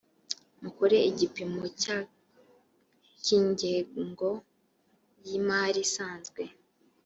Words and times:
mukore 0.61 0.97
igipimo 1.09 1.63
cya 1.81 1.97
k’ingengo 3.23 4.29
y’ 5.25 5.29
imari 5.39 5.79
isanzwe. 5.87 6.41